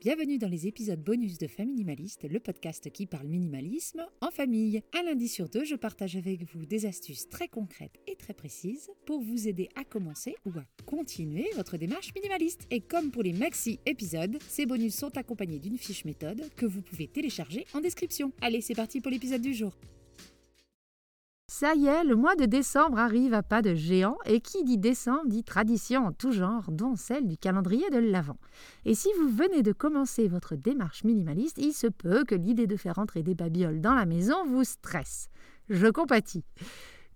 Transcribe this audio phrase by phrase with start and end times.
[0.00, 4.80] Bienvenue dans les épisodes bonus de Famille Minimaliste, le podcast qui parle minimalisme en famille.
[4.96, 8.92] Un lundi sur deux, je partage avec vous des astuces très concrètes et très précises
[9.06, 12.68] pour vous aider à commencer ou à continuer votre démarche minimaliste.
[12.70, 16.80] Et comme pour les maxi épisodes, ces bonus sont accompagnés d'une fiche méthode que vous
[16.80, 18.30] pouvez télécharger en description.
[18.40, 19.72] Allez, c'est parti pour l'épisode du jour.
[21.60, 24.78] Ça y est, le mois de décembre arrive à pas de géant, et qui dit
[24.78, 28.38] décembre dit tradition en tout genre, dont celle du calendrier de l'Avent.
[28.84, 32.76] Et si vous venez de commencer votre démarche minimaliste, il se peut que l'idée de
[32.76, 35.30] faire entrer des babioles dans la maison vous stresse.
[35.68, 36.44] Je compatis.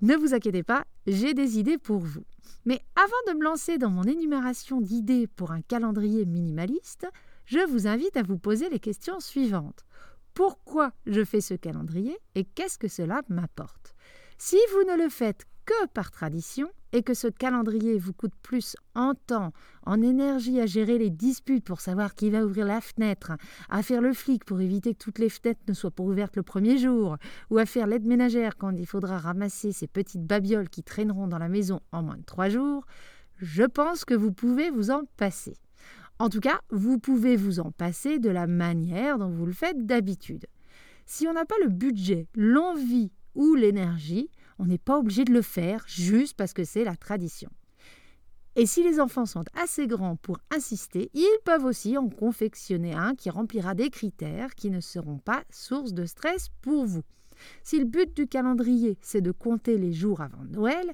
[0.00, 2.24] Ne vous inquiétez pas, j'ai des idées pour vous.
[2.64, 7.06] Mais avant de me lancer dans mon énumération d'idées pour un calendrier minimaliste,
[7.44, 9.84] je vous invite à vous poser les questions suivantes.
[10.32, 13.94] Pourquoi je fais ce calendrier et qu'est-ce que cela m'apporte?
[14.42, 18.74] Si vous ne le faites que par tradition et que ce calendrier vous coûte plus
[18.94, 19.52] en temps,
[19.84, 23.32] en énergie à gérer les disputes pour savoir qui va ouvrir la fenêtre,
[23.68, 26.42] à faire le flic pour éviter que toutes les fenêtres ne soient pas ouvertes le
[26.42, 27.18] premier jour,
[27.50, 31.38] ou à faire l'aide ménagère quand il faudra ramasser ces petites babioles qui traîneront dans
[31.38, 32.86] la maison en moins de trois jours,
[33.36, 35.58] je pense que vous pouvez vous en passer.
[36.18, 39.84] En tout cas, vous pouvez vous en passer de la manière dont vous le faites
[39.84, 40.46] d'habitude.
[41.04, 45.42] Si on n'a pas le budget, l'envie ou l'énergie, on n'est pas obligé de le
[45.42, 47.50] faire juste parce que c'est la tradition.
[48.56, 53.14] Et si les enfants sont assez grands pour insister, ils peuvent aussi en confectionner un
[53.14, 57.04] qui remplira des critères qui ne seront pas source de stress pour vous.
[57.62, 60.92] Si le but du calendrier, c'est de compter les jours avant Noël,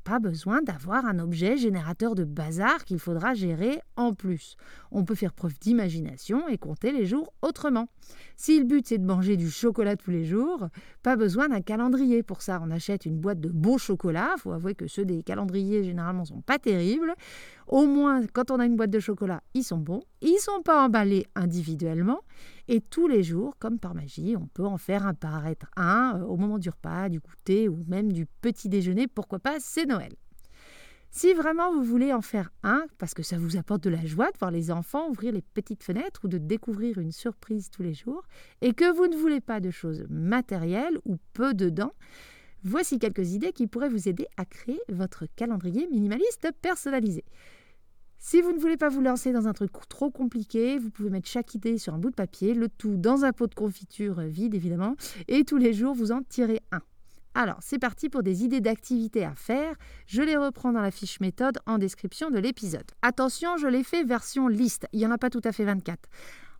[0.00, 4.56] pas besoin d'avoir un objet générateur de bazar qu'il faudra gérer en plus.
[4.90, 7.88] On peut faire preuve d'imagination et compter les jours autrement.
[8.36, 10.68] Si le but c'est de manger du chocolat tous les jours,
[11.02, 12.60] pas besoin d'un calendrier pour ça.
[12.62, 14.34] On achète une boîte de beaux chocolats.
[14.38, 17.14] Faut avouer que ceux des calendriers généralement sont pas terribles.
[17.66, 20.02] Au moins, quand on a une boîte de chocolat, ils sont bons.
[20.20, 22.20] Ils sont pas emballés individuellement.
[22.66, 26.36] Et tous les jours, comme par magie, on peut en faire apparaître un euh, au
[26.36, 29.06] moment du repas, du goûter ou même du petit déjeuner.
[29.06, 30.14] Pourquoi pas C'est Noël.
[31.16, 34.32] Si vraiment vous voulez en faire un, parce que ça vous apporte de la joie
[34.32, 37.94] de voir les enfants ouvrir les petites fenêtres ou de découvrir une surprise tous les
[37.94, 38.24] jours,
[38.62, 41.92] et que vous ne voulez pas de choses matérielles ou peu dedans,
[42.64, 47.24] voici quelques idées qui pourraient vous aider à créer votre calendrier minimaliste personnalisé.
[48.18, 51.28] Si vous ne voulez pas vous lancer dans un truc trop compliqué, vous pouvez mettre
[51.28, 54.56] chaque idée sur un bout de papier, le tout dans un pot de confiture vide
[54.56, 54.96] évidemment,
[55.28, 56.80] et tous les jours vous en tirez un.
[57.36, 59.74] Alors, c'est parti pour des idées d'activités à faire.
[60.06, 62.88] Je les reprends dans la fiche méthode en description de l'épisode.
[63.02, 64.86] Attention, je les fais version liste.
[64.92, 65.98] Il n'y en a pas tout à fait 24.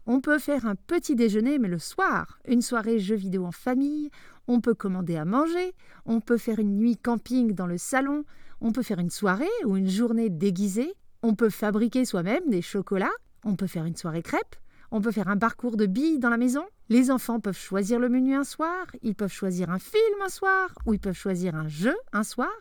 [0.06, 4.10] On peut faire un petit déjeuner, mais le soir, une soirée jeux vidéo en famille,
[4.48, 5.72] on peut commander à manger,
[6.04, 8.24] on peut faire une nuit camping dans le salon,
[8.60, 10.92] on peut faire une soirée ou une journée déguisée,
[11.22, 13.14] on peut fabriquer soi-même des chocolats,
[13.44, 14.56] on peut faire une soirée crêpe,
[14.90, 16.64] on peut faire un parcours de billes dans la maison.
[16.90, 20.68] Les enfants peuvent choisir le menu un soir, ils peuvent choisir un film un soir,
[20.84, 22.52] ou ils peuvent choisir un jeu un soir.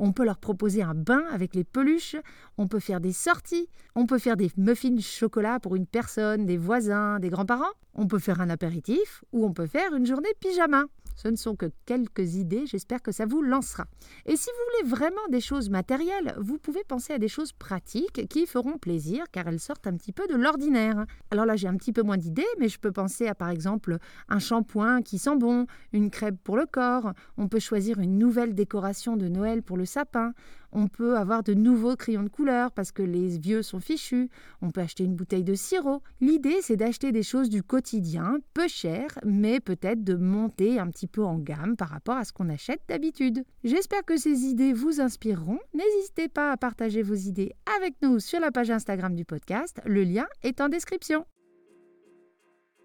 [0.00, 2.16] On peut leur proposer un bain avec les peluches,
[2.56, 6.56] on peut faire des sorties, on peut faire des muffins chocolat pour une personne, des
[6.56, 7.72] voisins, des grands-parents.
[7.94, 10.86] On peut faire un apéritif, ou on peut faire une journée pyjama.
[11.18, 13.86] Ce ne sont que quelques idées, j'espère que ça vous lancera.
[14.24, 18.28] Et si vous voulez vraiment des choses matérielles, vous pouvez penser à des choses pratiques
[18.28, 21.06] qui feront plaisir car elles sortent un petit peu de l'ordinaire.
[21.32, 23.96] Alors là, j'ai un petit peu moins d'idées, mais je peux penser à par exemple
[24.28, 28.54] un shampoing qui sent bon, une crêpe pour le corps, on peut choisir une nouvelle
[28.54, 30.34] décoration de Noël pour le sapin,
[30.72, 34.28] on peut avoir de nouveaux crayons de couleur parce que les vieux sont fichus.
[34.62, 36.02] On peut acheter une bouteille de sirop.
[36.20, 41.06] L'idée, c'est d'acheter des choses du quotidien, peu chères, mais peut-être de monter un petit
[41.06, 43.44] peu en gamme par rapport à ce qu'on achète d'habitude.
[43.64, 45.58] J'espère que ces idées vous inspireront.
[45.74, 49.80] N'hésitez pas à partager vos idées avec nous sur la page Instagram du podcast.
[49.84, 51.24] Le lien est en description.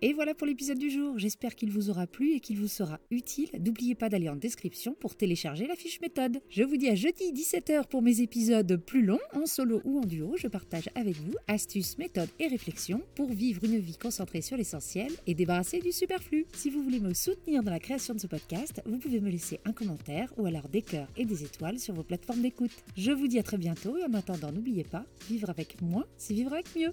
[0.06, 1.18] Et voilà pour l'épisode du jour.
[1.18, 3.48] J'espère qu'il vous aura plu et qu'il vous sera utile.
[3.58, 6.42] N'oubliez pas d'aller en description pour télécharger la fiche méthode.
[6.50, 10.06] Je vous dis à jeudi 17h pour mes épisodes plus longs, en solo ou en
[10.06, 10.36] duo.
[10.36, 15.10] Je partage avec vous astuces, méthodes et réflexions pour vivre une vie concentrée sur l'essentiel
[15.26, 16.48] et débarrasser du superflu.
[16.52, 19.62] Si vous voulez me soutenir dans la création de ce podcast, vous pouvez me laisser
[19.64, 22.76] un commentaire ou alors des cœurs et des étoiles sur vos plateformes d'écoute.
[22.98, 26.34] Je vous dis à très bientôt et en attendant, n'oubliez pas, vivre avec moins, c'est
[26.34, 26.92] vivre avec mieux.